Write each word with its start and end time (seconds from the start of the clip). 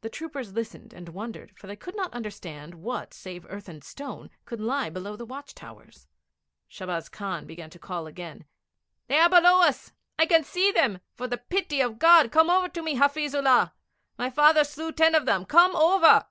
The 0.00 0.08
troopers 0.08 0.54
listened 0.54 0.94
and 0.94 1.10
wondered, 1.10 1.52
for 1.58 1.66
they 1.66 1.76
could 1.76 1.94
not 1.94 2.14
understand 2.14 2.76
what 2.76 3.12
save 3.12 3.44
earth 3.50 3.68
and 3.68 3.84
stone 3.84 4.30
could 4.46 4.58
lie 4.58 4.88
below 4.88 5.16
the 5.16 5.26
watch 5.26 5.54
towers. 5.54 6.08
Shahbaz 6.66 7.10
Khan 7.10 7.44
began 7.44 7.68
to 7.68 7.78
call 7.78 8.06
again: 8.06 8.46
'They 9.08 9.18
are 9.18 9.28
below 9.28 9.60
us. 9.60 9.92
I 10.18 10.24
can 10.24 10.44
see 10.44 10.72
them. 10.72 11.00
For 11.12 11.28
the 11.28 11.36
pity 11.36 11.82
of 11.82 11.98
God 11.98 12.32
come 12.32 12.48
over 12.48 12.70
to 12.70 12.80
me, 12.82 12.94
Hafiz 12.94 13.34
Ullah! 13.34 13.74
My 14.16 14.30
father 14.30 14.64
slew 14.64 14.90
ten 14.92 15.14
of 15.14 15.26
them. 15.26 15.44
Come 15.44 15.76
over!' 15.76 16.24